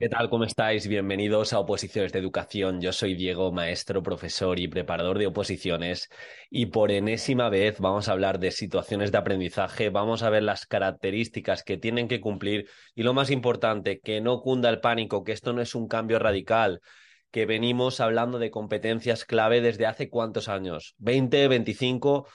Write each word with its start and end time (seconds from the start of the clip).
¿Qué 0.00 0.08
tal? 0.08 0.30
¿Cómo 0.30 0.44
estáis? 0.44 0.86
Bienvenidos 0.86 1.52
a 1.52 1.58
Oposiciones 1.58 2.12
de 2.12 2.20
Educación. 2.20 2.80
Yo 2.80 2.92
soy 2.92 3.14
Diego, 3.14 3.50
maestro, 3.50 4.00
profesor 4.00 4.60
y 4.60 4.68
preparador 4.68 5.18
de 5.18 5.26
oposiciones. 5.26 6.08
Y 6.50 6.66
por 6.66 6.92
enésima 6.92 7.48
vez 7.48 7.80
vamos 7.80 8.08
a 8.08 8.12
hablar 8.12 8.38
de 8.38 8.52
situaciones 8.52 9.10
de 9.10 9.18
aprendizaje, 9.18 9.90
vamos 9.90 10.22
a 10.22 10.30
ver 10.30 10.44
las 10.44 10.66
características 10.66 11.64
que 11.64 11.78
tienen 11.78 12.06
que 12.06 12.20
cumplir 12.20 12.68
y 12.94 13.02
lo 13.02 13.12
más 13.12 13.28
importante, 13.28 13.98
que 13.98 14.20
no 14.20 14.40
cunda 14.40 14.70
el 14.70 14.78
pánico, 14.78 15.24
que 15.24 15.32
esto 15.32 15.52
no 15.52 15.62
es 15.62 15.74
un 15.74 15.88
cambio 15.88 16.20
radical, 16.20 16.80
que 17.32 17.44
venimos 17.44 17.98
hablando 17.98 18.38
de 18.38 18.52
competencias 18.52 19.24
clave 19.24 19.60
desde 19.60 19.86
hace 19.86 20.08
cuántos 20.08 20.48
años, 20.48 20.94
20, 20.98 21.48
25 21.48 22.28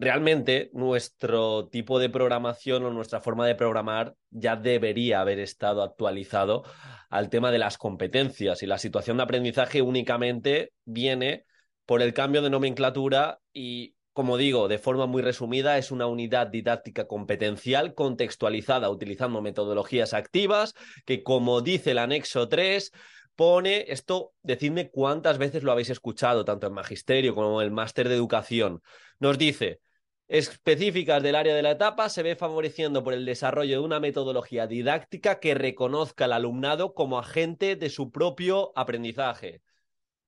realmente 0.00 0.70
nuestro 0.72 1.68
tipo 1.68 1.98
de 1.98 2.08
programación 2.08 2.84
o 2.86 2.90
nuestra 2.90 3.20
forma 3.20 3.46
de 3.46 3.54
programar 3.54 4.14
ya 4.30 4.56
debería 4.56 5.20
haber 5.20 5.38
estado 5.38 5.82
actualizado 5.82 6.64
al 7.10 7.28
tema 7.28 7.52
de 7.52 7.58
las 7.58 7.76
competencias 7.76 8.62
y 8.62 8.66
la 8.66 8.78
situación 8.78 9.18
de 9.18 9.24
aprendizaje 9.24 9.82
únicamente 9.82 10.72
viene 10.86 11.44
por 11.84 12.00
el 12.00 12.14
cambio 12.14 12.40
de 12.40 12.48
nomenclatura 12.48 13.40
y, 13.52 13.94
como 14.14 14.38
digo, 14.38 14.68
de 14.68 14.78
forma 14.78 15.04
muy 15.04 15.20
resumida, 15.20 15.76
es 15.76 15.90
una 15.90 16.06
unidad 16.06 16.46
didáctica 16.46 17.06
competencial 17.06 17.92
contextualizada 17.92 18.88
utilizando 18.88 19.42
metodologías 19.42 20.14
activas 20.14 20.74
que, 21.04 21.22
como 21.22 21.60
dice 21.60 21.90
el 21.90 21.98
anexo 21.98 22.48
3, 22.48 22.90
pone 23.36 23.84
esto, 23.88 24.32
decidme 24.42 24.90
cuántas 24.90 25.36
veces 25.36 25.62
lo 25.62 25.72
habéis 25.72 25.90
escuchado, 25.90 26.46
tanto 26.46 26.68
en 26.68 26.72
magisterio 26.72 27.34
como 27.34 27.60
en 27.60 27.66
el 27.66 27.70
máster 27.70 28.08
de 28.08 28.14
educación. 28.14 28.80
Nos 29.18 29.36
dice, 29.36 29.80
específicas 30.30 31.20
del 31.24 31.34
área 31.34 31.56
de 31.56 31.62
la 31.62 31.72
etapa 31.72 32.08
se 32.08 32.22
ve 32.22 32.36
favoreciendo 32.36 33.02
por 33.02 33.14
el 33.14 33.26
desarrollo 33.26 33.80
de 33.80 33.84
una 33.84 33.98
metodología 33.98 34.68
didáctica 34.68 35.40
que 35.40 35.54
reconozca 35.54 36.26
al 36.26 36.32
alumnado 36.32 36.94
como 36.94 37.18
agente 37.18 37.74
de 37.74 37.90
su 37.90 38.12
propio 38.12 38.72
aprendizaje. 38.76 39.60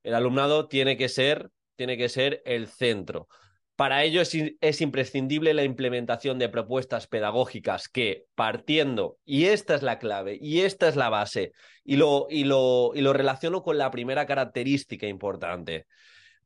El 0.03 0.14
alumnado 0.14 0.67
tiene 0.67 0.97
que 0.97 1.09
ser, 1.09 1.50
tiene 1.77 1.97
que 1.97 2.09
ser 2.09 2.42
el 2.44 2.67
centro. 2.67 3.28
Para 3.77 4.03
ello 4.03 4.20
es, 4.20 4.36
es, 4.61 4.81
imprescindible 4.81 5.55
la 5.55 5.62
implementación 5.62 6.37
de 6.41 6.48
propuestas 6.48 7.06
pedagógicas 7.06 7.89
que, 7.89 8.25
partiendo, 8.34 9.19
y 9.25 9.47
esta 9.47 9.77
es 9.77 9.83
la 9.83 10.00
clave, 10.00 10.37
y 10.41 10.62
esta 10.62 10.89
es 10.89 10.97
la 10.97 11.11
base, 11.11 11.53
y 11.84 11.97
lo, 11.97 12.27
y 12.28 12.42
lo, 12.42 12.91
y 12.92 13.03
lo 13.03 13.12
relaciono 13.12 13.62
con 13.62 13.78
la 13.78 13.92
primera 13.92 14.27
característica 14.27 15.06
importante, 15.06 15.87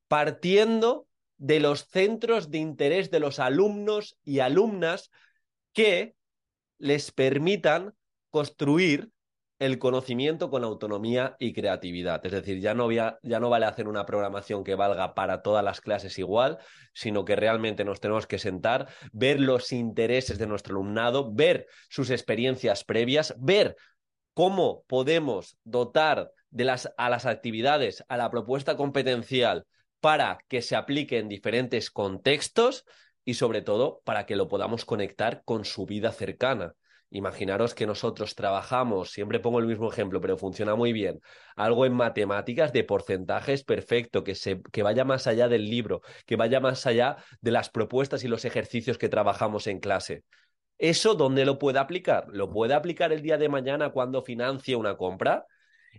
partiendo 0.08 1.05
de 1.38 1.60
los 1.60 1.88
centros 1.88 2.50
de 2.50 2.58
interés 2.58 3.10
de 3.10 3.20
los 3.20 3.38
alumnos 3.38 4.16
y 4.24 4.40
alumnas 4.40 5.10
que 5.72 6.14
les 6.78 7.12
permitan 7.12 7.94
construir 8.30 9.10
el 9.58 9.78
conocimiento 9.78 10.50
con 10.50 10.64
autonomía 10.64 11.36
y 11.38 11.52
creatividad. 11.52 12.24
Es 12.26 12.32
decir, 12.32 12.60
ya 12.60 12.74
no, 12.74 12.90
ya 12.90 13.18
no, 13.22 13.48
vale 13.48 13.66
hacer 13.66 13.88
una 13.88 14.04
programación 14.04 14.64
que 14.64 14.74
valga 14.74 15.14
para 15.14 15.42
todas 15.42 15.64
las 15.64 15.80
clases 15.80 16.18
igual, 16.18 16.58
sino 16.92 17.24
que 17.24 17.36
realmente 17.36 17.84
nos 17.84 18.00
tenemos 18.00 18.26
que 18.26 18.38
sentar, 18.38 18.88
ver 19.12 19.40
los 19.40 19.72
intereses 19.72 20.38
de 20.38 20.46
nuestro 20.46 20.74
alumnado, 20.74 21.32
ver 21.32 21.66
sus 21.88 22.10
experiencias 22.10 22.84
previas, 22.84 23.34
ver 23.38 23.76
cómo 24.34 24.84
podemos 24.86 25.56
dotar 25.64 26.30
de 26.50 26.64
las, 26.64 26.92
a 26.98 27.08
las 27.08 27.24
actividades, 27.24 28.04
a 28.08 28.18
la 28.18 28.30
propuesta 28.30 28.76
competencial, 28.76 29.66
para 30.00 30.39
que 30.48 30.62
se 30.62 30.77
aplique 30.77 31.19
en 31.19 31.28
diferentes 31.28 31.91
contextos 31.91 32.84
y 33.25 33.34
sobre 33.34 33.62
todo 33.62 34.00
para 34.05 34.27
que 34.27 34.36
lo 34.36 34.48
podamos 34.48 34.84
conectar 34.84 35.42
con 35.44 35.64
su 35.64 35.86
vida 35.86 36.12
cercana. 36.12 36.75
Imaginaros 37.11 37.75
que 37.75 37.86
nosotros 37.86 38.34
trabajamos, 38.34 39.11
siempre 39.11 39.38
pongo 39.38 39.61
el 39.61 39.66
mismo 39.66 39.91
ejemplo, 39.91 40.20
pero 40.20 40.36
funciona 40.36 40.75
muy 40.75 40.92
bien, 40.92 41.20
algo 41.55 41.86
en 41.86 41.92
matemáticas 41.92 42.72
de 42.72 42.83
porcentajes 42.83 43.62
perfecto, 43.62 44.25
que, 44.25 44.34
se, 44.34 44.61
que 44.72 44.83
vaya 44.83 45.05
más 45.05 45.27
allá 45.28 45.48
del 45.48 45.70
libro, 45.70 46.03
que 46.26 46.37
vaya 46.37 46.59
más 46.59 46.84
allá 46.87 47.16
de 47.41 47.53
las 47.53 47.70
propuestas 47.70 48.25
y 48.25 48.28
los 48.28 48.44
ejercicios 48.44 48.99
que 48.99 49.09
trabajamos 49.09 49.69
en 49.69 49.78
clase. 49.78 50.25
¿Eso 50.78 51.15
dónde 51.15 51.44
lo 51.44 51.59
puede 51.59 51.78
aplicar? 51.78 52.26
¿Lo 52.28 52.50
puede 52.50 52.75
aplicar 52.75 53.12
el 53.12 53.22
día 53.22 53.38
de 53.38 53.49
mañana 53.49 53.91
cuando 53.91 54.22
financie 54.22 54.76
una 54.76 54.97
compra? 54.97 55.47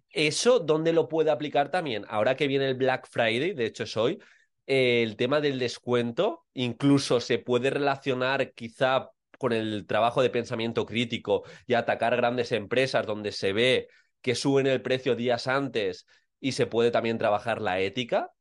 ¿Eso 0.10 0.60
dónde 0.60 0.94
lo 0.94 1.08
puede 1.08 1.32
aplicar 1.32 1.72
también? 1.72 2.06
Ahora 2.08 2.36
que 2.36 2.48
viene 2.48 2.68
el 2.68 2.76
Black 2.76 3.08
Friday, 3.10 3.54
de 3.54 3.66
hecho 3.66 3.84
es 3.84 3.98
hoy, 3.98 4.20
eh, 4.66 5.04
el 5.04 5.16
tema 5.16 5.42
del 5.42 5.60
descuento 5.60 6.46
incluso 6.54 7.20
se 7.20 7.40
puede 7.40 7.70
relacionar 7.70 8.54
quizá 8.54 9.12
con 9.38 9.54
el 9.54 9.86
trabajo 9.86 10.22
de 10.22 10.30
pensamiento 10.30 10.86
crítico 10.86 11.44
y 11.68 11.76
atacar 11.76 12.16
grandes 12.16 12.52
empresas 12.52 13.06
donde 13.06 13.32
se 13.32 13.54
ve 13.54 13.88
que 14.22 14.36
suben 14.36 14.68
el 14.68 14.82
precio 14.82 15.16
días 15.16 15.48
antes 15.48 16.06
y 16.40 16.54
se 16.54 16.68
puede 16.68 16.92
también 16.92 17.18
trabajar 17.18 17.62
la 17.62 17.80
ética, 17.80 18.32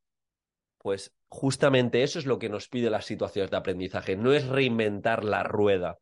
pues 0.79 1.13
justamente 1.29 2.03
eso 2.03 2.19
es 2.19 2.25
lo 2.25 2.39
que 2.39 2.49
nos 2.49 2.67
pide 2.67 2.89
las 2.89 3.05
situaciones 3.05 3.51
de 3.51 3.57
aprendizaje, 3.57 4.15
no 4.15 4.33
es 4.33 4.47
reinventar 4.47 5.23
la 5.23 5.43
rueda, 5.43 5.97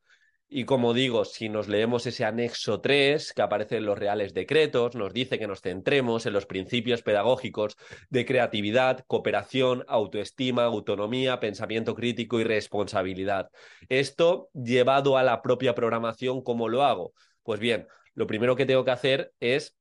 y 0.48 0.66
como 0.66 0.94
digo, 0.94 1.26
si 1.26 1.50
nos 1.50 1.68
leemos 1.68 2.06
ese 2.06 2.24
anexo 2.24 2.80
3 2.80 3.34
que 3.34 3.42
aparece 3.42 3.78
en 3.78 3.86
los 3.86 3.98
reales 3.98 4.34
decretos, 4.34 4.96
nos 4.96 5.12
dice 5.12 5.40
que 5.40 5.48
nos 5.48 5.62
centremos 5.62 6.26
en 6.26 6.34
los 6.34 6.46
principios 6.46 7.02
pedagógicos 7.02 7.78
de 8.10 8.26
creatividad, 8.26 9.04
cooperación, 9.08 9.84
autoestima, 9.88 10.66
autonomía, 10.66 11.40
pensamiento 11.40 11.96
crítico 11.96 12.40
y 12.40 12.44
responsabilidad. 12.44 13.50
Esto 13.90 14.50
llevado 14.54 15.18
a 15.18 15.24
la 15.24 15.42
propia 15.42 15.74
programación, 15.74 16.44
¿cómo 16.44 16.70
lo 16.70 16.84
hago? 16.84 17.14
Pues 17.44 17.60
bien, 17.60 17.88
lo 18.14 18.28
primero 18.28 18.56
que 18.56 18.66
tengo 18.66 18.86
que 18.86 18.92
hacer 18.92 19.34
es 19.40 19.76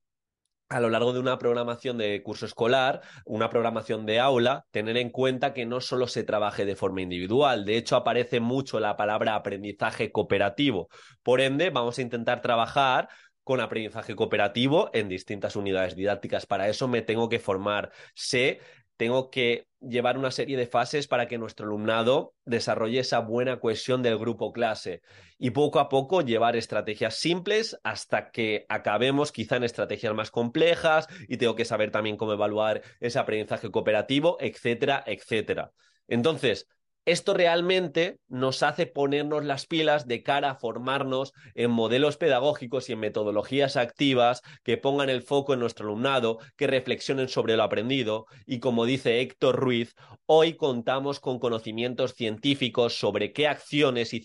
a 0.74 0.80
lo 0.80 0.90
largo 0.90 1.12
de 1.12 1.20
una 1.20 1.38
programación 1.38 1.98
de 1.98 2.20
curso 2.24 2.46
escolar, 2.46 3.00
una 3.24 3.48
programación 3.48 4.06
de 4.06 4.18
aula, 4.18 4.66
tener 4.72 4.96
en 4.96 5.10
cuenta 5.10 5.54
que 5.54 5.66
no 5.66 5.80
solo 5.80 6.08
se 6.08 6.24
trabaje 6.24 6.64
de 6.64 6.74
forma 6.74 7.00
individual, 7.00 7.64
de 7.64 7.76
hecho 7.76 7.94
aparece 7.94 8.40
mucho 8.40 8.80
la 8.80 8.96
palabra 8.96 9.36
aprendizaje 9.36 10.10
cooperativo. 10.10 10.88
Por 11.22 11.40
ende, 11.40 11.70
vamos 11.70 11.98
a 11.98 12.02
intentar 12.02 12.40
trabajar 12.40 13.08
con 13.44 13.60
aprendizaje 13.60 14.16
cooperativo 14.16 14.90
en 14.94 15.08
distintas 15.08 15.54
unidades 15.54 15.94
didácticas. 15.94 16.44
Para 16.44 16.68
eso 16.68 16.88
me 16.88 17.02
tengo 17.02 17.28
que 17.28 17.38
formar. 17.38 17.92
Sé 18.14 18.58
tengo 18.96 19.30
que 19.30 19.66
llevar 19.80 20.16
una 20.16 20.30
serie 20.30 20.56
de 20.56 20.66
fases 20.66 21.08
para 21.08 21.28
que 21.28 21.38
nuestro 21.38 21.66
alumnado 21.66 22.34
desarrolle 22.44 23.00
esa 23.00 23.18
buena 23.20 23.60
cohesión 23.60 24.02
del 24.02 24.18
grupo 24.18 24.52
clase 24.52 25.02
y 25.38 25.50
poco 25.50 25.78
a 25.78 25.88
poco 25.88 26.22
llevar 26.22 26.56
estrategias 26.56 27.16
simples 27.16 27.78
hasta 27.82 28.30
que 28.30 28.66
acabemos 28.68 29.32
quizá 29.32 29.56
en 29.56 29.64
estrategias 29.64 30.14
más 30.14 30.30
complejas 30.30 31.06
y 31.28 31.36
tengo 31.36 31.54
que 31.54 31.64
saber 31.64 31.90
también 31.90 32.16
cómo 32.16 32.32
evaluar 32.32 32.82
ese 33.00 33.18
aprendizaje 33.18 33.70
cooperativo, 33.70 34.36
etcétera, 34.40 35.02
etcétera. 35.06 35.72
Entonces, 36.08 36.68
esto 37.06 37.34
realmente 37.34 38.18
nos 38.28 38.62
hace 38.62 38.86
ponernos 38.86 39.44
las 39.44 39.66
pilas 39.66 40.08
de 40.08 40.22
cara 40.22 40.50
a 40.50 40.54
formarnos 40.54 41.32
en 41.54 41.70
modelos 41.70 42.16
pedagógicos 42.16 42.88
y 42.88 42.92
en 42.92 43.00
metodologías 43.00 43.76
activas 43.76 44.40
que 44.62 44.78
pongan 44.78 45.10
el 45.10 45.22
foco 45.22 45.52
en 45.52 45.60
nuestro 45.60 45.86
alumnado, 45.86 46.38
que 46.56 46.66
reflexionen 46.66 47.28
sobre 47.28 47.56
lo 47.56 47.62
aprendido. 47.62 48.26
Y 48.46 48.58
como 48.58 48.86
dice 48.86 49.20
Héctor 49.20 49.56
Ruiz, 49.56 49.94
hoy 50.24 50.54
contamos 50.54 51.20
con 51.20 51.38
conocimientos 51.38 52.14
científicos 52.14 52.98
sobre 52.98 53.32
qué 53.32 53.48
acciones 53.48 54.14
y, 54.14 54.22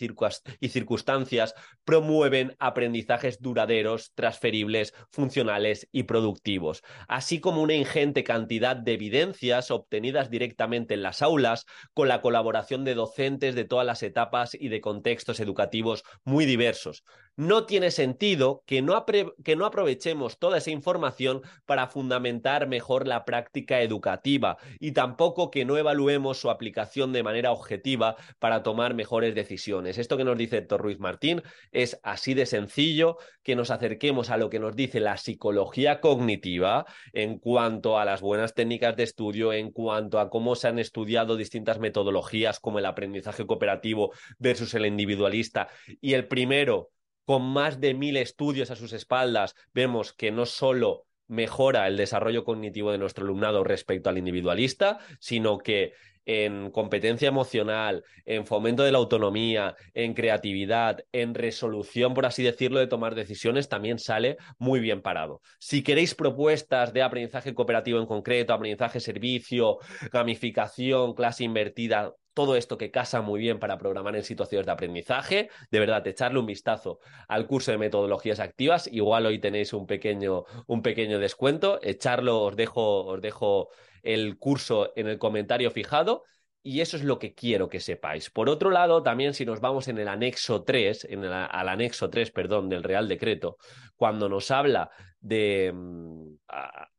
circunstancias 0.70 1.54
promueven 1.84 2.56
aprendizajes 2.60 3.42
duraderos, 3.42 4.14
transferibles, 4.16 4.94
funcionales 5.12 5.90
y 5.92 6.04
productivos, 6.04 6.82
así 7.08 7.42
como 7.42 7.62
una 7.62 7.74
ingente 7.74 8.24
cantidad 8.24 8.78
de 8.78 8.94
evidencias 8.94 9.72
obtenidas 9.72 10.30
directamente 10.30 10.94
en 10.94 11.04
las 11.04 11.22
aulas 11.22 11.66
con 11.94 12.08
la 12.08 12.22
colaboración 12.22 12.69
de 12.78 12.94
docentes 12.94 13.56
de 13.56 13.66
todas 13.66 13.86
las 13.86 14.04
etapas 14.04 14.54
y 14.54 14.70
de 14.70 14.80
contextos 14.80 15.40
educativos 15.40 16.04
muy 16.24 16.46
diversos. 16.46 17.04
No 17.40 17.66
tiene 17.66 17.90
sentido 17.90 18.64
que 18.66 18.82
no, 18.82 19.06
que 19.46 19.56
no 19.56 19.66
aprovechemos 19.66 20.40
toda 20.40 20.58
esa 20.58 20.72
información 20.72 21.42
para 21.66 21.88
fundamentar 21.88 22.68
mejor 22.68 23.08
la 23.08 23.24
práctica 23.24 23.80
educativa 23.80 24.58
y 24.78 24.92
tampoco 24.92 25.50
que 25.50 25.64
no 25.64 25.78
evaluemos 25.78 26.38
su 26.38 26.50
aplicación 26.50 27.14
de 27.14 27.24
manera 27.24 27.54
objetiva 27.54 28.18
para 28.40 28.62
tomar 28.62 28.94
mejores 28.94 29.36
decisiones. 29.36 29.98
Esto 29.98 30.18
que 30.18 30.26
nos 30.26 30.38
dice 30.38 30.58
Héctor 30.58 30.82
Ruiz 30.82 31.00
Martín 31.00 31.42
es 31.72 31.98
así 32.04 32.34
de 32.34 32.46
sencillo 32.46 33.16
que 33.42 33.56
nos 33.56 33.72
acerquemos 33.72 34.30
a 34.32 34.36
lo 34.36 34.50
que 34.50 34.60
nos 34.60 34.76
dice 34.76 35.00
la 35.00 35.16
psicología 35.16 36.02
cognitiva 36.02 36.88
en 37.14 37.40
cuanto 37.40 37.98
a 37.98 38.04
las 38.04 38.20
buenas 38.20 38.54
técnicas 38.54 38.98
de 38.98 39.04
estudio, 39.04 39.54
en 39.54 39.72
cuanto 39.72 40.20
a 40.20 40.30
cómo 40.30 40.56
se 40.56 40.68
han 40.68 40.78
estudiado 40.78 41.38
distintas 41.38 41.80
metodologías 41.80 42.60
como 42.60 42.80
el 42.80 42.86
aprendizaje 42.86 43.48
cooperativo 43.48 44.12
versus 44.40 44.74
el 44.74 44.86
individualista. 44.86 45.70
Y 46.02 46.16
el 46.16 46.28
primero, 46.28 46.90
con 47.30 47.44
más 47.44 47.80
de 47.80 47.94
mil 47.94 48.18
estudios 48.18 48.72
a 48.72 48.76
sus 48.76 48.92
espaldas, 48.92 49.56
vemos 49.72 50.14
que 50.14 50.32
no 50.32 50.48
solo 50.48 51.06
mejora 51.28 51.86
el 51.86 51.96
desarrollo 51.96 52.44
cognitivo 52.44 52.92
de 52.92 52.98
nuestro 52.98 53.24
alumnado 53.24 53.64
respecto 53.64 54.10
al 54.10 54.18
individualista, 54.18 54.98
sino 55.20 55.60
que 55.60 55.94
en 56.26 56.72
competencia 56.72 57.28
emocional, 57.28 58.04
en 58.26 58.48
fomento 58.48 58.82
de 58.82 58.92
la 58.92 58.98
autonomía, 58.98 59.76
en 59.94 60.16
creatividad, 60.16 61.06
en 61.12 61.36
resolución, 61.36 62.16
por 62.16 62.26
así 62.26 62.42
decirlo, 62.42 62.80
de 62.80 62.88
tomar 62.88 63.14
decisiones, 63.14 63.70
también 63.70 64.00
sale 64.00 64.38
muy 64.58 64.80
bien 64.80 65.04
parado. 65.04 65.44
Si 65.60 65.84
queréis 65.84 66.16
propuestas 66.16 66.94
de 66.94 67.04
aprendizaje 67.04 67.54
cooperativo 67.54 68.00
en 68.00 68.08
concreto, 68.08 68.54
aprendizaje 68.54 69.00
servicio, 69.00 69.78
gamificación, 70.12 71.14
clase 71.14 71.44
invertida, 71.44 72.12
todo 72.34 72.56
esto 72.56 72.78
que 72.78 72.92
casa 72.92 73.22
muy 73.22 73.40
bien 73.40 73.60
para 73.60 73.78
programar 73.78 74.16
en 74.16 74.24
situaciones 74.24 74.66
de 74.66 74.72
aprendizaje, 74.72 75.50
de 75.72 75.80
verdad, 75.80 76.06
echarle 76.08 76.40
un 76.40 76.46
vistazo 76.46 77.00
al 77.28 77.48
curso 77.48 77.72
de 77.72 77.78
metodologías 77.78 78.40
activas. 78.40 78.88
Igual 78.92 79.26
hoy 79.26 79.40
tenéis 79.40 79.74
un 79.74 79.88
pequeño, 79.88 80.46
un 80.68 80.82
pequeño 80.82 81.20
descuento. 81.20 81.80
Echarlo, 81.82 82.42
os 82.42 82.56
dejo, 82.56 83.06
os 83.06 83.22
dejo 83.22 83.70
el 84.04 84.38
curso 84.38 84.94
en 84.96 85.08
el 85.08 85.18
comentario 85.18 85.72
fijado 85.72 86.24
y 86.62 86.82
eso 86.82 86.98
es 86.98 87.04
lo 87.04 87.20
que 87.20 87.34
quiero 87.34 87.70
que 87.70 87.80
sepáis. 87.80 88.30
Por 88.30 88.50
otro 88.50 88.70
lado, 88.70 89.02
también 89.02 89.34
si 89.34 89.46
nos 89.46 89.62
vamos 89.62 89.88
en 89.88 89.98
el 89.98 90.08
anexo 90.08 90.64
3, 90.64 91.08
en 91.10 91.26
al 91.26 91.70
anexo 91.70 92.10
3, 92.10 92.32
perdón, 92.32 92.70
del 92.70 92.84
Real 92.84 93.08
Decreto, 93.08 93.58
cuando 93.96 94.28
nos 94.28 94.52
habla 94.52 94.92
de, 95.22 95.72
mm, 95.74 96.38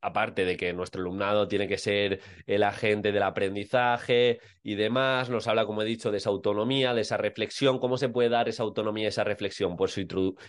aparte 0.00 0.44
de 0.44 0.56
que 0.56 0.72
nuestro 0.72 1.00
alumnado 1.00 1.48
tiene 1.48 1.66
que 1.66 1.78
ser 1.78 2.20
el 2.46 2.62
agente 2.62 3.12
del 3.12 3.22
aprendizaje 3.22 4.40
y 4.62 4.74
demás, 4.74 5.30
nos 5.30 5.46
habla, 5.48 5.66
como 5.66 5.82
he 5.82 5.86
dicho, 5.86 6.10
de 6.10 6.18
esa 6.18 6.30
autonomía, 6.30 6.94
de 6.94 7.00
esa 7.00 7.16
reflexión. 7.16 7.78
¿Cómo 7.78 7.96
se 7.96 8.08
puede 8.08 8.28
dar 8.28 8.48
esa 8.48 8.62
autonomía, 8.62 9.08
esa 9.08 9.24
reflexión? 9.24 9.76
Pues 9.76 9.98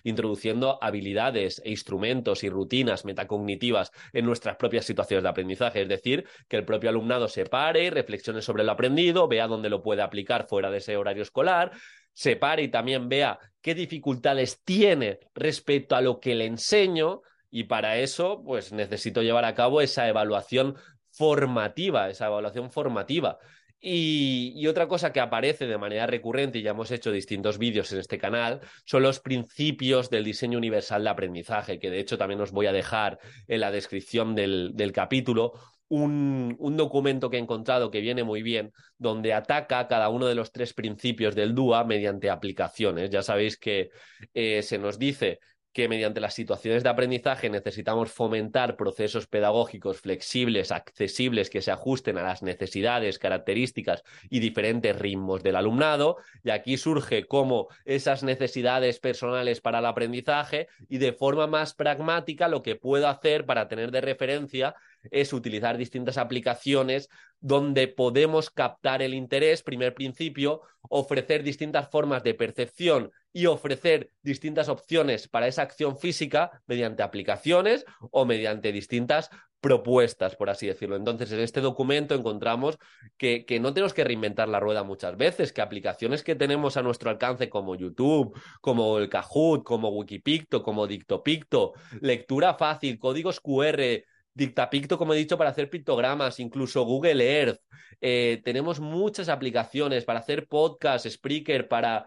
introduciendo 0.04 0.78
habilidades 0.82 1.62
e 1.64 1.72
instrumentos 1.72 2.44
y 2.44 2.50
rutinas 2.50 3.06
metacognitivas 3.06 3.92
en 4.14 4.26
nuestras 4.26 4.58
propias 4.58 4.86
situaciones 4.86 5.24
de 5.24 5.30
aprendizaje. 5.30 5.82
Es 5.82 5.90
decir, 5.90 6.26
que 6.48 6.58
el 6.58 6.66
propio 6.66 6.90
alumnado 6.90 7.28
se 7.28 7.46
pare, 7.46 7.90
reflexione 7.90 8.42
sobre 8.42 8.64
lo 8.64 8.72
aprendido, 8.72 9.28
vea 9.28 9.48
dónde 9.48 9.70
lo 9.70 9.82
puede 9.82 10.02
aplicar 10.02 10.48
fuera 10.48 10.70
de 10.70 10.78
ese 10.78 10.98
horario 10.98 11.24
escolar, 11.24 11.72
se 12.14 12.36
pare 12.36 12.64
y 12.64 12.68
también 12.68 13.08
vea 13.08 13.40
qué 13.62 13.74
dificultades 13.74 14.62
tiene 14.64 15.20
respecto 15.34 15.96
a 15.96 16.02
lo 16.02 16.20
que 16.20 16.36
le 16.36 16.46
enseño 16.46 17.22
y 17.52 17.66
para 17.66 17.98
eso, 17.98 18.42
pues 18.44 18.72
necesito 18.72 19.22
llevar 19.22 19.46
a 19.46 19.54
cabo 19.54 19.82
esa 19.82 20.08
evaluación 20.08 20.76
formativa, 21.12 22.10
esa 22.10 22.28
evaluación 22.28 22.72
formativa. 22.72 23.38
Y, 23.84 24.68
otra 24.68 24.88
cosa 24.88 25.12
que 25.12 25.20
aparece 25.20 25.66
de 25.66 25.78
manera 25.78 26.06
recurrente, 26.06 26.60
y 26.60 26.62
ya 26.62 26.72
hemos 26.72 26.92
hecho 26.92 27.12
distintos 27.12 27.58
vídeos 27.58 27.92
en 27.92 28.00
este 28.00 28.20
canal, 28.20 28.62
son 28.86 29.02
los 29.02 29.20
principios 29.20 30.10
del 30.12 30.24
diseño 30.24 30.60
universal 30.60 31.04
de 31.04 31.10
aprendizaje, 31.10 31.80
que 31.80 31.90
de 31.90 32.00
hecho 32.00 32.18
también 32.18 32.40
os 32.42 32.52
voy 32.52 32.68
a 32.68 32.74
dejar 32.74 33.20
en 33.48 33.60
la 33.60 33.72
descripción 33.72 34.36
del, 34.36 34.92
capítulo 34.94 35.54
un, 35.90 36.56
documento 36.78 37.32
que 37.32 37.38
he 37.38 37.40
encontrado 37.40 37.90
que 37.90 38.02
viene 38.02 38.24
muy 38.24 38.44
bien, 38.44 38.72
donde 39.00 39.34
ataca 39.34 39.88
cada 39.88 40.10
uno 40.10 40.28
de 40.28 40.36
los 40.36 40.52
tres 40.52 40.74
principios 40.74 41.34
del 41.34 41.56
DUA 41.56 41.84
mediante 41.84 42.30
aplicaciones. 42.30 43.10
Ya 43.10 43.24
sabéis 43.24 43.58
que 43.58 43.90
eh, 44.36 44.62
se 44.62 44.78
nos 44.78 45.00
dice 45.00 45.40
que 45.74 45.88
mediante 45.88 46.20
las 46.20 46.34
situaciones 46.34 46.84
de 46.84 46.90
aprendizaje 46.90 47.50
necesitamos 47.50 48.12
fomentar 48.12 48.76
procesos 48.76 49.28
pedagógicos 49.28 50.02
flexibles, 50.02 50.72
accesibles, 50.72 51.50
que 51.50 51.62
se 51.62 51.72
ajusten 51.72 52.18
a 52.18 52.24
las 52.24 52.44
necesidades, 52.44 53.20
características 53.20 54.04
y 54.30 54.40
diferentes 54.40 54.98
ritmos 54.98 55.44
del 55.44 55.56
alumnado. 55.56 56.18
Y 56.44 56.50
aquí 56.50 56.78
surge 56.78 57.26
cómo 57.26 57.70
esas 57.86 58.24
necesidades 58.24 59.00
personales 59.00 59.62
para 59.62 59.80
el 59.80 59.86
aprendizaje 59.86 60.68
y 60.90 60.98
de 60.98 61.14
forma 61.14 61.48
más 61.48 61.74
pragmática 61.74 62.48
lo 62.48 62.64
que 62.64 62.76
puedo 62.76 63.08
hacer 63.08 63.46
para 63.46 63.68
tener 63.68 63.92
de 63.92 64.02
referencia 64.02 64.76
es 65.10 65.34
utilizar 65.34 65.78
distintas 65.78 66.18
aplicaciones 66.18 67.10
donde 67.40 67.88
podemos 67.88 68.50
captar 68.50 69.02
el 69.02 69.14
interés, 69.14 69.64
primer 69.64 69.94
principio, 69.94 70.62
ofrecer 70.90 71.44
distintas 71.44 71.90
formas 71.90 72.24
de 72.24 72.36
percepción 72.36 73.12
y 73.34 73.48
ofrecer 73.48 74.12
distintas 74.22 74.70
opciones 74.70 75.28
para 75.28 75.48
esa 75.48 75.64
acción 75.64 75.98
física 75.98 76.62
mediante 76.68 77.02
aplicaciones 77.02 77.86
o 78.12 78.26
mediante 78.26 78.72
distintas 78.72 79.30
propuestas, 79.62 80.36
por 80.36 80.50
así 80.50 80.68
decirlo. 80.68 80.96
Entonces, 80.96 81.32
en 81.32 81.40
este 81.40 81.62
documento 81.62 82.16
encontramos 82.16 82.78
que, 83.18 83.46
que, 83.46 83.60
no 83.60 83.74
tenemos 83.74 83.94
que 83.94 84.04
reinventar 84.04 84.50
la 84.50 84.60
rueda 84.60 84.84
muchas 84.84 85.16
veces, 85.16 85.54
que 85.54 85.62
aplicaciones 85.62 86.24
que 86.24 86.36
tenemos 86.36 86.78
a 86.78 86.82
nuestro 86.82 87.12
alcance 87.12 87.48
como 87.48 87.76
YouTube, 87.76 88.36
como 88.60 88.98
el 88.98 89.08
Kahoot, 89.08 89.64
como 89.64 89.90
Wikipicto, 89.90 90.64
como 90.64 90.88
Dictopicto, 90.88 91.74
lectura 92.02 92.56
fácil, 92.56 92.98
códigos 92.98 93.40
QR, 93.40 94.04
Dictapicto, 94.34 94.98
como 94.98 95.14
he 95.14 95.18
dicho, 95.18 95.38
para 95.38 95.50
hacer 95.50 95.70
pictogramas, 95.70 96.40
incluso 96.40 96.84
Google 96.84 97.24
Earth. 97.24 97.60
Eh, 98.00 98.42
tenemos 98.44 98.80
muchas 98.80 99.30
aplicaciones 99.30 100.06
para 100.06 100.20
hacer 100.20 100.48
podcast, 100.48 101.08
Spreaker, 101.08 101.68
para 101.68 102.06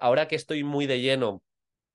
ahora 0.00 0.28
que 0.28 0.36
estoy 0.36 0.64
muy 0.64 0.86
de 0.86 1.00
lleno. 1.00 1.42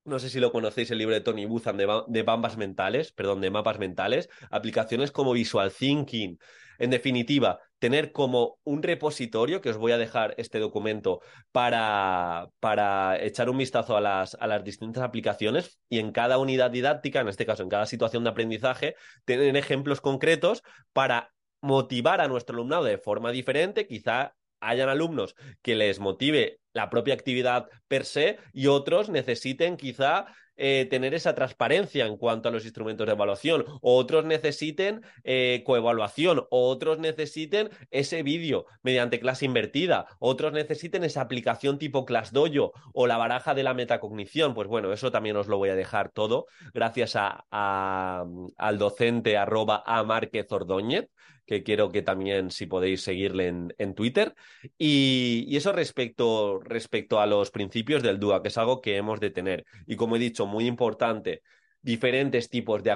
No 0.05 0.17
sé 0.17 0.29
si 0.29 0.39
lo 0.39 0.51
conocéis, 0.51 0.89
el 0.91 0.97
libro 0.97 1.13
de 1.13 1.21
Tony 1.21 1.45
Buzan 1.45 1.77
de, 1.77 2.03
de 2.07 2.23
Bambas 2.23 2.57
Mentales, 2.57 3.11
perdón, 3.11 3.41
de 3.41 3.51
mapas 3.51 3.79
mentales, 3.79 4.29
aplicaciones 4.49 5.11
como 5.11 5.33
Visual 5.33 5.71
Thinking. 5.71 6.39
En 6.79 6.89
definitiva, 6.89 7.59
tener 7.77 8.11
como 8.11 8.57
un 8.63 8.81
repositorio, 8.81 9.61
que 9.61 9.69
os 9.69 9.77
voy 9.77 9.91
a 9.91 9.97
dejar 9.97 10.33
este 10.37 10.59
documento 10.59 11.21
para, 11.51 12.47
para 12.59 13.21
echar 13.23 13.49
un 13.49 13.57
vistazo 13.57 13.95
a 13.95 14.01
las, 14.01 14.35
a 14.39 14.47
las 14.47 14.63
distintas 14.63 15.03
aplicaciones 15.03 15.79
y 15.89 15.99
en 15.99 16.11
cada 16.11 16.37
unidad 16.37 16.71
didáctica, 16.71 17.21
en 17.21 17.27
este 17.27 17.45
caso 17.45 17.63
en 17.63 17.69
cada 17.69 17.85
situación 17.85 18.23
de 18.23 18.31
aprendizaje, 18.31 18.95
tener 19.25 19.55
ejemplos 19.55 20.01
concretos 20.01 20.63
para 20.93 21.31
motivar 21.61 22.21
a 22.21 22.27
nuestro 22.27 22.55
alumnado 22.55 22.85
de 22.85 22.97
forma 22.97 23.31
diferente, 23.31 23.85
quizá 23.85 24.33
hayan 24.61 24.89
alumnos 24.89 25.35
que 25.61 25.75
les 25.75 25.99
motive 25.99 26.59
la 26.73 26.89
propia 26.89 27.13
actividad 27.13 27.67
per 27.87 28.05
se 28.05 28.37
y 28.53 28.67
otros 28.67 29.09
necesiten 29.09 29.77
quizá 29.77 30.27
eh, 30.61 30.85
tener 30.89 31.13
esa 31.13 31.33
transparencia 31.33 32.05
en 32.05 32.17
cuanto 32.17 32.49
a 32.49 32.51
los 32.51 32.65
instrumentos 32.65 33.07
de 33.07 33.13
evaluación, 33.13 33.63
otros 33.81 34.25
necesiten 34.25 35.01
eh, 35.23 35.63
coevaluación, 35.65 36.45
otros 36.49 36.99
necesiten 36.99 37.69
ese 37.91 38.23
vídeo 38.23 38.65
mediante 38.83 39.21
clase 39.21 39.45
invertida, 39.45 40.07
otros 40.19 40.51
necesiten 40.51 41.05
esa 41.05 41.21
aplicación 41.21 41.79
tipo 41.79 42.05
ClassDojo 42.05 42.73
o 42.93 43.07
la 43.07 43.15
baraja 43.15 43.53
de 43.53 43.63
la 43.63 43.73
metacognición. 43.73 44.53
Pues 44.53 44.67
bueno, 44.67 44.91
eso 44.91 45.11
también 45.11 45.37
os 45.37 45.47
lo 45.47 45.57
voy 45.57 45.69
a 45.69 45.75
dejar 45.75 46.09
todo. 46.09 46.47
Gracias 46.73 47.13
a, 47.15 48.25
al 48.57 48.77
docente 48.77 49.37
arroba 49.37 49.81
a 49.85 50.03
Márquez 50.03 50.51
Ordóñez 50.51 51.09
que 51.49 51.63
quiero 51.63 51.89
que 51.89 52.03
también 52.03 52.51
si 52.51 52.67
podéis 52.67 53.01
seguirle 53.01 53.47
en, 53.47 53.95
Twitter. 53.95 54.35
Y, 54.77 55.57
eso 55.57 55.71
respecto, 55.71 56.59
respecto 56.59 57.19
a 57.19 57.25
los 57.25 57.49
principios 57.49 58.03
del 58.03 58.19
DUA, 58.19 58.43
que 58.43 58.49
es 58.49 58.57
algo 58.59 58.81
que 58.81 58.97
hemos 58.97 59.19
de 59.19 59.31
tener. 59.31 59.65
Y 59.87 59.95
como 59.95 60.15
he 60.15 60.19
dicho, 60.19 60.45
muy 60.45 60.67
importante, 60.67 61.41
diferentes 61.81 62.49
tipos 62.51 62.83
de, 62.83 62.95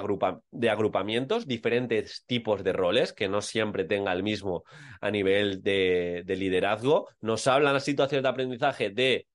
de 0.52 0.70
agrupamientos, 0.70 1.48
diferentes 1.48 2.24
tipos 2.26 2.62
de 2.62 2.72
roles, 2.72 3.12
que 3.12 3.28
no 3.28 3.42
siempre 3.42 3.82
tenga 3.82 4.12
el 4.12 4.22
mismo 4.22 4.62
a 5.00 5.10
nivel 5.10 5.60
de, 5.64 6.22
de 6.24 6.36
liderazgo. 6.36 7.08
Nos 7.20 7.48
hablan 7.48 7.74
las 7.74 7.84
situaciones 7.84 8.22
de 8.22 8.28
aprendizaje 8.28 8.90
de 8.90 9.26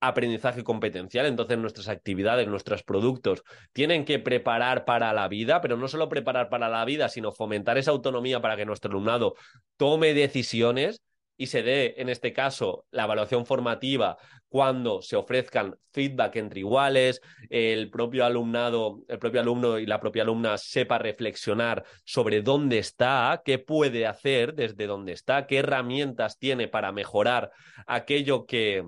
aprendizaje 0.00 0.62
competencial, 0.62 1.26
entonces 1.26 1.58
nuestras 1.58 1.88
actividades, 1.88 2.46
nuestros 2.48 2.82
productos 2.82 3.42
tienen 3.72 4.04
que 4.04 4.18
preparar 4.18 4.84
para 4.84 5.12
la 5.12 5.28
vida, 5.28 5.60
pero 5.60 5.76
no 5.76 5.88
solo 5.88 6.08
preparar 6.08 6.48
para 6.48 6.68
la 6.68 6.84
vida, 6.84 7.08
sino 7.08 7.32
fomentar 7.32 7.78
esa 7.78 7.90
autonomía 7.90 8.40
para 8.40 8.56
que 8.56 8.66
nuestro 8.66 8.90
alumnado 8.90 9.34
tome 9.76 10.14
decisiones 10.14 11.00
y 11.38 11.48
se 11.48 11.62
dé, 11.62 11.94
en 11.98 12.08
este 12.08 12.32
caso, 12.32 12.86
la 12.90 13.04
evaluación 13.04 13.44
formativa 13.44 14.16
cuando 14.48 15.02
se 15.02 15.16
ofrezcan 15.16 15.76
feedback 15.92 16.36
entre 16.36 16.60
iguales, 16.60 17.20
el 17.50 17.90
propio 17.90 18.24
alumnado, 18.24 19.02
el 19.08 19.18
propio 19.18 19.40
alumno 19.40 19.78
y 19.78 19.86
la 19.86 20.00
propia 20.00 20.22
alumna 20.22 20.56
sepa 20.56 20.98
reflexionar 20.98 21.84
sobre 22.04 22.40
dónde 22.40 22.78
está, 22.78 23.42
qué 23.44 23.58
puede 23.58 24.06
hacer 24.06 24.54
desde 24.54 24.86
dónde 24.86 25.12
está, 25.12 25.46
qué 25.46 25.58
herramientas 25.58 26.38
tiene 26.38 26.68
para 26.68 26.90
mejorar 26.92 27.50
aquello 27.86 28.46
que, 28.46 28.86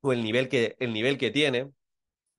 o 0.00 0.12
el 0.12 0.22
nivel 0.22 0.48
que, 0.48 0.76
el 0.80 0.92
nivel 0.92 1.18
que 1.18 1.30
tiene. 1.30 1.70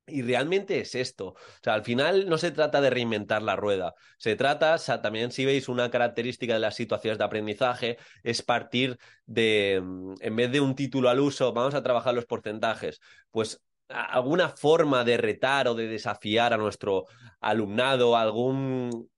Y 0.07 0.23
realmente 0.23 0.79
es 0.81 0.95
esto. 0.95 1.27
O 1.27 1.35
sea, 1.63 1.75
al 1.75 1.83
final 1.83 2.27
no 2.27 2.37
se 2.37 2.51
trata 2.51 2.81
de 2.81 2.89
reinventar 2.89 3.41
la 3.41 3.55
rueda. 3.55 3.93
Se 4.17 4.35
trata, 4.35 4.77
también 5.01 5.31
si 5.31 5.45
veis 5.45 5.69
una 5.69 5.89
característica 5.89 6.53
de 6.53 6.59
las 6.59 6.75
situaciones 6.75 7.17
de 7.17 7.23
aprendizaje, 7.23 7.97
es 8.23 8.41
partir 8.41 8.97
de, 9.25 9.79
mm, 9.81 10.15
en 10.19 10.35
vez 10.35 10.51
de 10.51 10.59
un 10.59 10.75
título 10.75 11.09
al 11.09 11.19
uso, 11.19 11.53
vamos 11.53 11.75
a 11.75 11.83
trabajar 11.83 12.13
los 12.13 12.25
porcentajes. 12.25 12.99
Pues 13.29 13.61
alguna 13.89 14.49
forma 14.49 15.03
de 15.03 15.17
retar 15.17 15.67
o 15.67 15.75
de 15.75 15.87
desafiar 15.87 16.53
a 16.53 16.57
nuestro 16.57 17.05
alumnado, 17.39 18.17
algún 18.17 19.09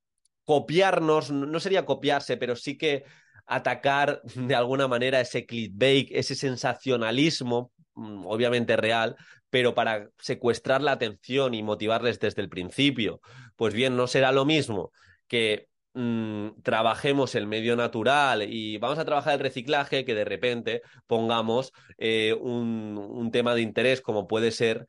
copiarnos, 0.43 1.31
no 1.31 1.59
sería 1.59 1.85
copiarse, 1.85 2.37
pero 2.37 2.55
sí 2.55 2.77
que 2.77 3.03
atacar 3.45 4.21
de 4.35 4.55
alguna 4.55 4.87
manera 4.87 5.21
ese 5.21 5.45
clickbait, 5.45 6.09
ese 6.11 6.35
sensacionalismo 6.35 7.71
obviamente 7.95 8.75
real, 8.77 9.15
pero 9.49 9.73
para 9.75 10.09
secuestrar 10.19 10.81
la 10.81 10.93
atención 10.93 11.53
y 11.53 11.63
motivarles 11.63 12.19
desde 12.19 12.41
el 12.41 12.49
principio. 12.49 13.21
Pues 13.55 13.73
bien, 13.73 13.95
no 13.95 14.07
será 14.07 14.31
lo 14.31 14.45
mismo 14.45 14.91
que 15.27 15.67
mm, 15.93 16.61
trabajemos 16.63 17.35
el 17.35 17.47
medio 17.47 17.75
natural 17.75 18.43
y 18.43 18.77
vamos 18.77 18.99
a 18.99 19.05
trabajar 19.05 19.35
el 19.35 19.39
reciclaje, 19.39 20.05
que 20.05 20.15
de 20.15 20.25
repente 20.25 20.81
pongamos 21.07 21.71
eh, 21.97 22.33
un 22.33 23.29
tema 23.31 23.55
de 23.55 23.61
interés 23.61 24.01
como 24.01 24.27
puede 24.27 24.51
ser 24.51 24.87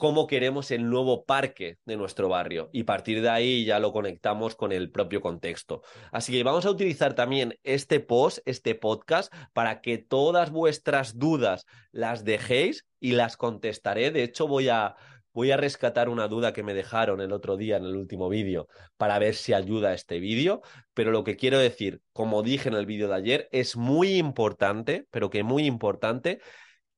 cómo 0.00 0.26
queremos 0.26 0.70
el 0.70 0.88
nuevo 0.88 1.26
parque 1.26 1.76
de 1.84 1.98
nuestro 1.98 2.30
barrio 2.30 2.70
y 2.72 2.84
partir 2.84 3.20
de 3.20 3.28
ahí 3.28 3.66
ya 3.66 3.78
lo 3.78 3.92
conectamos 3.92 4.56
con 4.56 4.72
el 4.72 4.90
propio 4.90 5.20
contexto. 5.20 5.82
Así 6.10 6.32
que 6.32 6.42
vamos 6.42 6.64
a 6.64 6.70
utilizar 6.70 7.14
también 7.14 7.58
este 7.64 8.00
post, 8.00 8.38
este 8.46 8.74
podcast, 8.74 9.30
para 9.52 9.82
que 9.82 9.98
todas 9.98 10.50
vuestras 10.50 11.18
dudas 11.18 11.66
las 11.92 12.24
dejéis 12.24 12.86
y 12.98 13.12
las 13.12 13.36
contestaré. 13.36 14.10
De 14.10 14.22
hecho, 14.22 14.48
voy 14.48 14.70
a, 14.70 14.96
voy 15.34 15.50
a 15.50 15.58
rescatar 15.58 16.08
una 16.08 16.28
duda 16.28 16.54
que 16.54 16.62
me 16.62 16.72
dejaron 16.72 17.20
el 17.20 17.30
otro 17.30 17.58
día 17.58 17.76
en 17.76 17.84
el 17.84 17.94
último 17.94 18.30
vídeo 18.30 18.68
para 18.96 19.18
ver 19.18 19.34
si 19.34 19.52
ayuda 19.52 19.92
este 19.92 20.18
vídeo. 20.18 20.62
Pero 20.94 21.10
lo 21.10 21.24
que 21.24 21.36
quiero 21.36 21.58
decir, 21.58 22.00
como 22.14 22.42
dije 22.42 22.70
en 22.70 22.74
el 22.74 22.86
vídeo 22.86 23.08
de 23.08 23.16
ayer, 23.16 23.48
es 23.52 23.76
muy 23.76 24.16
importante, 24.16 25.06
pero 25.10 25.28
que 25.28 25.42
muy 25.42 25.66
importante, 25.66 26.40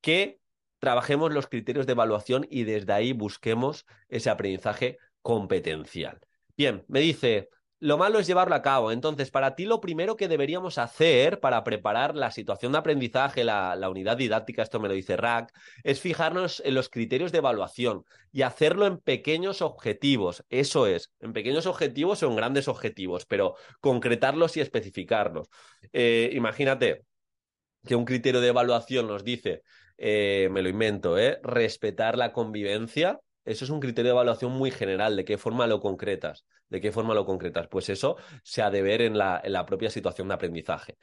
que 0.01 0.39
trabajemos 0.83 1.33
los 1.33 1.47
criterios 1.47 1.87
de 1.87 1.93
evaluación 1.93 2.45
y 2.51 2.65
desde 2.65 2.93
ahí 2.93 3.13
busquemos 3.13 3.87
ese 4.09 4.31
aprendizaje 4.31 4.99
competencial. 5.23 6.19
Bien, 6.57 6.85
me 6.89 6.99
dice, 6.99 7.51
lo 7.79 7.99
malo 7.99 8.19
es 8.19 8.27
llevarlo 8.27 8.57
a 8.57 8.63
cabo. 8.63 8.91
Entonces, 8.91 9.31
para 9.31 9.55
ti 9.55 9.65
lo 9.65 9.81
primero 9.81 10.17
que 10.17 10.27
deberíamos 10.27 10.79
hacer 10.79 11.39
para 11.39 11.63
preparar 11.63 12.17
la 12.17 12.33
situación 12.33 12.73
de 12.73 12.79
aprendizaje, 12.79 13.45
la, 13.45 13.79
unidad 13.89 14.17
didáctica, 14.17 14.65
esto 14.65 14.81
me 14.81 14.89
lo 14.89 14.95
dice 14.95 15.17
Rack, 15.17 15.53
es 15.85 16.01
fijarnos 16.01 16.61
en 16.65 16.75
los 16.75 16.89
criterios 16.89 17.31
de 17.31 17.39
evaluación 17.39 18.05
y 18.33 18.43
hacerlo 18.43 18.85
en 18.87 18.99
pequeños 18.99 19.63
objetivos. 19.63 20.45
Eso 20.49 20.89
es, 20.89 21.13
en 21.21 21.33
pequeños 21.33 21.67
objetivos 21.67 22.25
o 22.25 22.27
en 22.29 22.35
grandes 22.35 22.67
objetivos, 22.67 23.25
pero 23.25 23.55
concretarlos 23.81 24.57
y 24.57 24.61
especificarlos. 24.61 25.47
Eh, 25.93 26.31
imagínate 26.33 27.05
que 27.87 27.95
un 27.95 28.05
criterio 28.05 28.41
de 28.41 28.49
evaluación 28.49 29.07
nos 29.07 29.23
dice 29.23 29.63
eh, 29.99 30.49
me 30.51 30.63
lo 30.63 30.69
invento, 30.69 31.19
¿eh? 31.19 31.39
respetar 31.43 32.17
la 32.17 32.33
convivencia, 32.33 33.21
eso 33.45 33.65
es 33.65 33.71
un 33.71 33.81
criterio 33.81 34.11
de 34.11 34.15
evaluación 34.15 34.53
muy 34.53 34.71
general. 34.71 35.17
¿De 35.17 35.25
qué 35.25 35.37
forma 35.37 35.67
lo 35.67 35.81
concretas? 35.81 36.45
¿De 36.69 36.81
qué 36.81 36.93
forma 36.93 37.15
lo 37.15 37.27
concretas? 37.27 37.67
Pues 37.69 37.89
eso 37.89 38.17
se 38.45 38.63
ha 38.63 38.71
de 38.71 38.83
ver 38.83 39.03
en 39.03 39.19
la, 39.19 39.41
en 39.43 39.53
la 39.53 39.67
propia 39.67 39.91
situación 39.91 40.29
de 40.29 40.35
aprendizaje. 40.35 40.97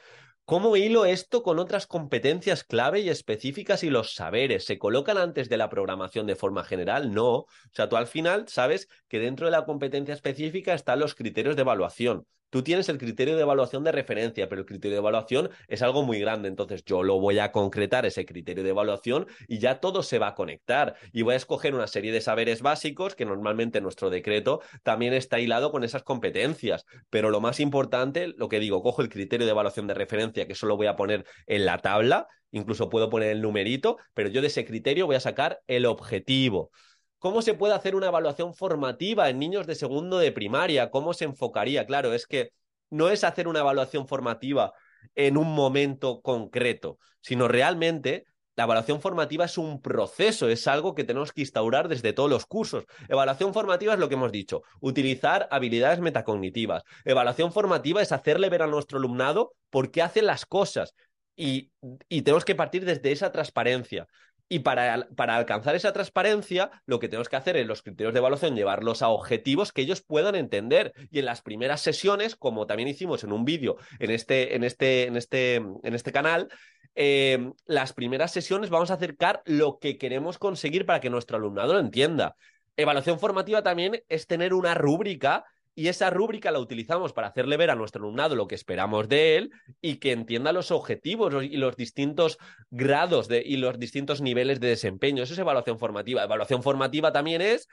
¿Cómo 0.45 0.75
hilo 0.77 1.05
esto 1.05 1.43
con 1.43 1.59
otras 1.59 1.85
competencias 1.85 2.63
clave 2.63 3.01
y 3.01 3.09
específicas 3.09 3.83
y 3.83 3.89
los 3.89 4.15
saberes? 4.15 4.65
¿Se 4.65 4.79
colocan 4.79 5.17
antes 5.17 5.47
de 5.47 5.57
la 5.57 5.69
programación 5.69 6.25
de 6.25 6.35
forma 6.35 6.63
general? 6.63 7.13
No. 7.13 7.31
O 7.31 7.47
sea, 7.71 7.87
tú 7.87 7.97
al 7.97 8.07
final 8.07 8.47
sabes 8.47 8.87
que 9.07 9.19
dentro 9.19 9.45
de 9.45 9.51
la 9.51 9.65
competencia 9.65 10.13
específica 10.13 10.73
están 10.73 10.99
los 10.99 11.13
criterios 11.13 11.55
de 11.55 11.61
evaluación. 11.61 12.25
Tú 12.49 12.63
tienes 12.63 12.89
el 12.89 12.97
criterio 12.97 13.35
de 13.35 13.43
evaluación 13.43 13.83
de 13.83 13.91
referencia, 13.91 14.49
pero 14.49 14.61
el 14.61 14.65
criterio 14.65 14.95
de 14.95 14.99
evaluación 14.99 15.49
es 15.67 15.81
algo 15.81 16.03
muy 16.03 16.19
grande. 16.19 16.47
Entonces 16.47 16.83
yo 16.83 17.03
lo 17.03 17.19
voy 17.19 17.39
a 17.39 17.51
concretar, 17.51 18.05
ese 18.05 18.25
criterio 18.25 18.63
de 18.63 18.71
evaluación, 18.71 19.27
y 19.47 19.59
ya 19.59 19.79
todo 19.79 20.01
se 20.03 20.19
va 20.19 20.29
a 20.29 20.35
conectar. 20.35 20.95
Y 21.11 21.21
voy 21.21 21.35
a 21.35 21.37
escoger 21.37 21.75
una 21.75 21.87
serie 21.87 22.11
de 22.11 22.21
saberes 22.21 22.61
básicos 22.61 23.15
que 23.15 23.25
normalmente 23.25 23.81
nuestro 23.81 24.09
decreto 24.09 24.61
también 24.83 25.13
está 25.13 25.39
hilado 25.39 25.71
con 25.71 25.83
esas 25.83 26.03
competencias. 26.03 26.85
Pero 27.09 27.29
lo 27.29 27.39
más 27.41 27.59
importante, 27.59 28.27
lo 28.27 28.49
que 28.49 28.59
digo, 28.59 28.81
cojo 28.81 29.01
el 29.01 29.09
criterio 29.09 29.45
de 29.45 29.51
evaluación 29.51 29.87
de 29.87 29.93
referencia, 29.93 30.47
que 30.47 30.55
solo 30.55 30.75
voy 30.75 30.87
a 30.87 30.95
poner 30.95 31.25
en 31.45 31.65
la 31.65 31.77
tabla, 31.77 32.27
incluso 32.51 32.89
puedo 32.89 33.09
poner 33.09 33.29
el 33.29 33.41
numerito, 33.41 33.97
pero 34.13 34.29
yo 34.29 34.41
de 34.41 34.47
ese 34.47 34.65
criterio 34.65 35.05
voy 35.05 35.15
a 35.15 35.19
sacar 35.19 35.61
el 35.67 35.85
objetivo. 35.85 36.71
¿Cómo 37.19 37.41
se 37.41 37.53
puede 37.53 37.73
hacer 37.73 37.95
una 37.95 38.07
evaluación 38.07 38.53
formativa 38.53 39.29
en 39.29 39.39
niños 39.39 39.67
de 39.67 39.75
segundo 39.75 40.17
de 40.17 40.31
primaria? 40.31 40.89
¿Cómo 40.89 41.13
se 41.13 41.25
enfocaría? 41.25 41.85
Claro, 41.85 42.13
es 42.13 42.25
que 42.25 42.51
no 42.89 43.09
es 43.09 43.23
hacer 43.23 43.47
una 43.47 43.59
evaluación 43.59 44.07
formativa 44.07 44.73
en 45.15 45.37
un 45.37 45.53
momento 45.53 46.21
concreto, 46.21 46.97
sino 47.21 47.47
realmente 47.47 48.25
la 48.55 48.63
evaluación 48.63 48.99
formativa 48.99 49.45
es 49.45 49.57
un 49.57 49.81
proceso, 49.81 50.49
es 50.49 50.67
algo 50.67 50.93
que 50.93 51.05
tenemos 51.05 51.31
que 51.31 51.41
instaurar 51.41 51.87
desde 51.87 52.11
todos 52.11 52.29
los 52.29 52.45
cursos. 52.45 52.83
Evaluación 53.07 53.53
formativa 53.53 53.93
es 53.93 53.99
lo 53.99 54.09
que 54.09 54.15
hemos 54.15 54.33
dicho, 54.33 54.63
utilizar 54.81 55.47
habilidades 55.51 55.99
metacognitivas. 55.99 56.83
Evaluación 57.05 57.53
formativa 57.53 58.01
es 58.01 58.11
hacerle 58.11 58.49
ver 58.49 58.63
a 58.63 58.67
nuestro 58.67 58.97
alumnado 58.97 59.53
por 59.69 59.91
qué 59.91 60.01
hace 60.01 60.21
las 60.21 60.45
cosas. 60.45 60.93
Y, 61.37 61.71
y 62.09 62.23
tenemos 62.23 62.43
que 62.43 62.55
partir 62.55 62.83
desde 62.83 63.13
esa 63.13 63.31
transparencia. 63.31 64.07
Y 64.51 64.59
para, 64.59 65.07
para, 65.15 65.35
alcanzar 65.35 65.75
esa 65.75 65.93
transparencia, 65.93 66.71
lo 66.87 66.99
que 66.99 67.07
tenemos 67.07 67.29
que 67.29 67.35
hacer 67.35 67.55
es 67.55 67.67
los 67.67 67.83
criterios 67.83 68.13
de 68.13 68.19
evaluación, 68.19 68.55
llevarlos 68.55 69.03
a 69.03 69.09
objetivos 69.09 69.71
que 69.71 69.83
ellos 69.83 70.01
puedan 70.01 70.33
entender. 70.33 70.93
Y 71.11 71.19
en 71.19 71.25
las 71.25 71.41
primeras 71.41 71.81
sesiones, 71.81 72.35
como 72.35 72.65
también 72.65 72.89
hicimos 72.89 73.23
en 73.23 73.31
un 73.31 73.45
vídeo 73.45 73.77
en 73.99 74.09
este, 74.09 74.55
en 74.55 74.63
este, 74.63 75.03
en 75.03 75.17
este, 75.17 75.55
en 75.55 75.93
este 75.93 76.11
canal, 76.11 76.49
eh, 76.95 77.51
las 77.65 77.93
primeras 77.93 78.31
sesiones 78.31 78.71
vamos 78.71 78.89
a 78.89 78.95
acercar 78.95 79.43
lo 79.45 79.77
que 79.79 79.97
queremos 79.97 80.39
conseguir 80.39 80.85
para 80.87 80.99
que 80.99 81.11
nuestro 81.11 81.37
alumnado 81.37 81.73
lo 81.73 81.79
entienda. 81.79 82.35
Evaluación 82.75 83.19
formativa 83.19 83.61
también 83.61 84.03
es 84.09 84.25
tener 84.25 84.53
una 84.53 84.73
rúbrica 84.73 85.45
y 85.75 85.87
esa 85.87 86.09
rúbrica 86.09 86.51
la 86.51 86.59
utilizamos 86.59 87.13
para 87.13 87.27
hacerle 87.27 87.57
ver 87.57 87.69
a 87.69 87.75
nuestro 87.75 88.03
alumnado 88.03 88.35
lo 88.35 88.47
que 88.47 88.55
esperamos 88.55 89.07
de 89.07 89.37
él 89.37 89.51
y 89.81 89.95
que 89.95 90.11
entienda 90.11 90.51
los 90.51 90.71
objetivos 90.71 91.33
y 91.43 91.57
los 91.57 91.77
distintos 91.77 92.37
grados 92.69 93.27
de, 93.27 93.41
y 93.45 93.57
los 93.57 93.79
distintos 93.79 94.21
niveles 94.21 94.59
de 94.59 94.67
desempeño. 94.67 95.23
Eso 95.23 95.33
es 95.33 95.39
evaluación 95.39 95.79
formativa. 95.79 96.23
Evaluación 96.23 96.63
formativa 96.63 97.11
también 97.11 97.41
es 97.41 97.67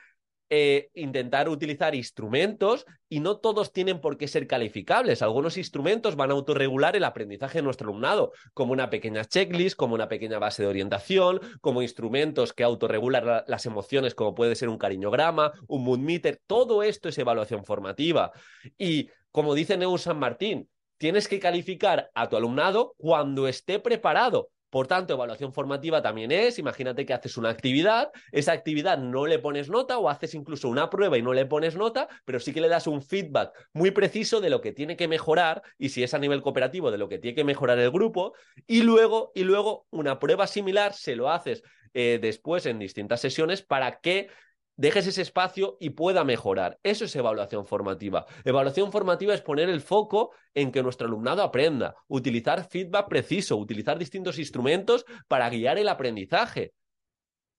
eh, 0.48 0.90
intentar 0.94 1.48
utilizar 1.48 1.94
instrumentos 1.94 2.86
y 3.08 3.20
no 3.20 3.38
todos 3.38 3.72
tienen 3.72 4.00
por 4.00 4.16
qué 4.16 4.28
ser 4.28 4.46
calificables. 4.46 5.22
Algunos 5.22 5.56
instrumentos 5.56 6.16
van 6.16 6.30
a 6.30 6.34
autorregular 6.34 6.94
el 6.94 7.04
aprendizaje 7.04 7.58
de 7.58 7.62
nuestro 7.62 7.88
alumnado, 7.88 8.32
como 8.54 8.72
una 8.72 8.88
pequeña 8.88 9.24
checklist, 9.24 9.76
como 9.76 9.94
una 9.94 10.08
pequeña 10.08 10.38
base 10.38 10.62
de 10.62 10.68
orientación, 10.68 11.40
como 11.60 11.82
instrumentos 11.82 12.52
que 12.52 12.64
autorregulan 12.64 13.44
las 13.46 13.66
emociones, 13.66 14.14
como 14.14 14.34
puede 14.34 14.54
ser 14.54 14.68
un 14.68 14.78
cariñograma, 14.78 15.52
un 15.66 15.84
mood 15.84 15.98
meter. 15.98 16.40
Todo 16.46 16.82
esto 16.82 17.08
es 17.08 17.18
evaluación 17.18 17.64
formativa. 17.64 18.30
Y 18.78 19.10
como 19.32 19.54
dice 19.54 19.76
Neu 19.76 19.98
San 19.98 20.18
Martín, 20.18 20.68
tienes 20.96 21.28
que 21.28 21.40
calificar 21.40 22.10
a 22.14 22.28
tu 22.28 22.36
alumnado 22.36 22.94
cuando 22.96 23.48
esté 23.48 23.78
preparado 23.80 24.50
por 24.76 24.88
tanto, 24.88 25.14
evaluación 25.14 25.54
formativa 25.54 26.02
también 26.02 26.30
es, 26.30 26.58
imagínate 26.58 27.06
que 27.06 27.14
haces 27.14 27.38
una 27.38 27.48
actividad, 27.48 28.12
esa 28.30 28.52
actividad 28.52 28.98
no 28.98 29.24
le 29.24 29.38
pones 29.38 29.70
nota 29.70 29.96
o 29.96 30.10
haces 30.10 30.34
incluso 30.34 30.68
una 30.68 30.90
prueba 30.90 31.16
y 31.16 31.22
no 31.22 31.32
le 31.32 31.46
pones 31.46 31.76
nota, 31.76 32.08
pero 32.26 32.40
sí 32.40 32.52
que 32.52 32.60
le 32.60 32.68
das 32.68 32.86
un 32.86 33.00
feedback 33.00 33.54
muy 33.72 33.90
preciso 33.90 34.42
de 34.42 34.50
lo 34.50 34.60
que 34.60 34.72
tiene 34.72 34.94
que 34.94 35.08
mejorar 35.08 35.62
y 35.78 35.88
si 35.88 36.02
es 36.02 36.12
a 36.12 36.18
nivel 36.18 36.42
cooperativo 36.42 36.90
de 36.90 36.98
lo 36.98 37.08
que 37.08 37.16
tiene 37.16 37.34
que 37.34 37.42
mejorar 37.42 37.78
el 37.78 37.90
grupo 37.90 38.34
y 38.66 38.82
luego 38.82 39.32
y 39.34 39.44
luego 39.44 39.86
una 39.88 40.18
prueba 40.18 40.46
similar 40.46 40.92
se 40.92 41.16
lo 41.16 41.30
haces 41.30 41.62
eh, 41.94 42.18
después 42.20 42.66
en 42.66 42.78
distintas 42.78 43.22
sesiones 43.22 43.62
para 43.62 44.00
que 44.00 44.28
dejes 44.76 45.06
ese 45.06 45.22
espacio 45.22 45.76
y 45.80 45.90
pueda 45.90 46.24
mejorar. 46.24 46.78
Eso 46.82 47.04
es 47.04 47.16
evaluación 47.16 47.66
formativa. 47.66 48.26
Evaluación 48.44 48.92
formativa 48.92 49.34
es 49.34 49.42
poner 49.42 49.68
el 49.68 49.80
foco 49.80 50.32
en 50.54 50.70
que 50.70 50.82
nuestro 50.82 51.06
alumnado 51.06 51.42
aprenda, 51.42 51.96
utilizar 52.08 52.68
feedback 52.68 53.08
preciso, 53.08 53.56
utilizar 53.56 53.98
distintos 53.98 54.38
instrumentos 54.38 55.04
para 55.28 55.50
guiar 55.50 55.78
el 55.78 55.88
aprendizaje. 55.88 56.72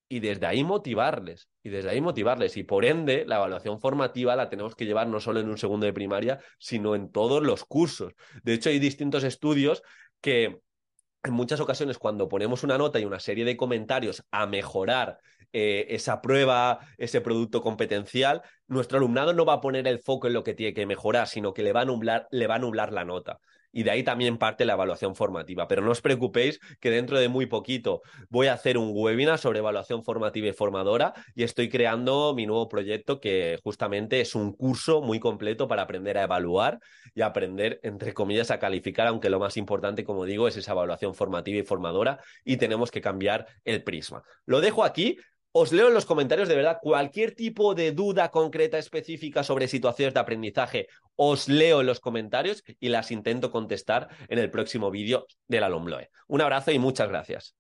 Y 0.09 0.21
desde 0.21 0.45
ahí 0.45 0.63
motivarles, 0.63 1.50
y 1.62 1.69
desde 1.69 1.89
ahí 1.89 2.00
motivarles. 2.00 2.55
Y 2.55 2.63
por 2.63 2.86
ende, 2.86 3.25
la 3.25 3.36
evaluación 3.36 3.81
formativa 3.81 4.38
la 4.38 4.50
tenemos 4.50 4.74
que 4.74 4.86
llevar 4.86 5.07
no 5.07 5.19
solo 5.19 5.41
en 5.41 5.50
un 5.50 5.57
segundo 5.57 5.86
de 5.86 5.91
primaria, 5.91 6.39
sino 6.59 6.95
en 6.95 7.12
todos 7.12 7.43
los 7.43 7.65
cursos. 7.65 8.13
De 8.41 8.53
hecho, 8.53 8.69
hay 8.69 8.79
distintos 8.79 9.25
estudios 9.25 9.83
que 10.21 10.62
en 11.24 11.33
muchas 11.33 11.59
ocasiones 11.59 11.97
cuando 11.97 12.29
ponemos 12.29 12.63
una 12.63 12.77
nota 12.77 13.00
y 13.00 13.05
una 13.05 13.19
serie 13.19 13.45
de 13.45 13.57
comentarios 13.57 14.24
a 14.31 14.45
mejorar 14.45 15.19
eh, 15.53 15.88
esa 15.89 16.21
prueba, 16.21 16.79
ese 16.97 17.21
producto 17.21 17.62
competencial, 17.62 18.41
nuestro 18.67 18.97
alumnado 18.97 19.33
no 19.33 19.45
va 19.45 19.53
a 19.53 19.62
poner 19.62 19.88
el 19.88 20.00
foco 20.00 20.27
en 20.27 20.33
lo 20.33 20.43
que 20.43 20.53
tiene 20.53 20.74
que 20.74 20.86
mejorar, 20.86 21.27
sino 21.27 21.53
que 21.53 21.63
le 21.63 21.74
va 21.74 21.81
a 21.81 21.86
nublar, 21.86 22.27
le 22.31 22.47
va 22.47 22.55
a 22.55 22.59
nublar 22.59 22.93
la 22.93 23.05
nota 23.05 23.39
y 23.77 23.84
de 23.84 23.91
ahí 23.91 24.01
también 24.01 24.39
parte 24.39 24.65
la 24.65 24.74
evaluación 24.74 25.15
formativa. 25.15 25.67
Pero 25.67 25.84
no 25.84 25.91
os 25.91 26.01
preocupéis 26.01 26.60
que 26.79 26.89
dentro 26.89 27.19
de 27.19 27.29
muy 27.29 27.46
poquito 27.46 28.01
voy 28.27 28.48
a 28.48 28.53
hacer 28.53 28.75
un 28.75 28.89
webinar 28.91 29.38
sobre 29.38 29.60
evaluación 29.60 30.03
formativa 30.03 30.48
y 30.48 30.51
formadora 30.51 31.13
y 31.36 31.43
estoy 31.43 31.69
creando 31.69 32.34
mi 32.34 32.48
nuevo 32.48 32.69
proyecto 32.69 33.19
que 33.19 33.60
justamente 33.63 34.19
es 34.19 34.34
un 34.34 34.53
curso 34.53 35.03
muy 35.03 35.19
completo 35.19 35.67
para 35.67 35.84
aprender 35.84 36.17
a 36.17 36.24
evaluar 36.24 36.79
y 37.13 37.22
aprender, 37.22 37.79
entre 37.84 38.15
comillas, 38.15 38.50
a 38.50 38.57
calificar, 38.57 39.05
aunque 39.05 39.29
lo 39.29 39.39
más 39.39 39.57
importante, 39.57 40.03
como 40.03 40.25
digo, 40.25 40.48
es 40.48 40.57
esa 40.57 40.72
evaluación 40.72 41.13
formativa 41.13 41.60
y 41.60 41.63
formadora 41.63 42.19
y 42.43 42.57
tenemos 42.57 42.89
que 42.89 43.01
cambiar 43.01 43.46
el 43.63 43.84
prisma. 43.84 44.24
Lo 44.48 44.60
dejo 44.60 44.84
aquí. 44.84 45.19
Os 45.59 45.71
leo 45.71 45.87
en 45.87 45.95
los 45.95 46.05
comentarios 46.05 46.47
de 46.47 46.55
verdad 46.55 46.77
cualquier 46.79 47.33
tipo 47.33 47.73
de 47.73 47.91
duda 47.91 48.29
concreta 48.29 48.77
específica 48.77 49.43
sobre 49.43 49.67
situaciones 49.67 50.13
de 50.13 50.19
aprendizaje. 50.19 50.87
Os 51.15 51.49
leo 51.49 51.81
en 51.81 51.87
los 51.87 51.99
comentarios 51.99 52.63
y 52.79 52.89
las 52.89 53.09
intento 53.09 53.49
contestar 53.49 54.07
en 54.29 54.37
el 54.37 54.51
próximo 54.51 54.91
vídeo 54.91 55.25
de 55.47 55.59
la. 55.59 55.67
Un 56.27 56.41
abrazo 56.41 56.69
y 56.69 56.77
muchas 56.77 57.09
gracias. 57.09 57.55